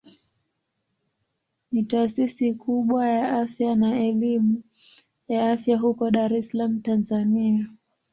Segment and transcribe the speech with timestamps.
[1.71, 4.63] Ni taasisi kubwa ya afya na elimu
[5.27, 7.67] ya afya huko Dar es Salaam Tanzania.